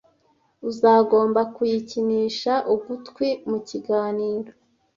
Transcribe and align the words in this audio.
Uzagomba 0.69 1.41
kuyikinisha 1.55 2.53
ugutwi 2.73 3.27
mukiganiro. 3.49 4.51